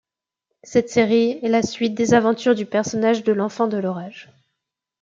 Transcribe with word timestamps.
Cette 0.63 0.89
série 0.89 1.37
est 1.43 1.47
la 1.47 1.61
suite 1.61 1.93
des 1.93 2.15
aventures 2.15 2.55
du 2.55 2.65
personnage 2.65 3.23
de 3.23 3.33
L'Enfant 3.33 3.67
de 3.67 3.77
l'orage. 3.77 4.31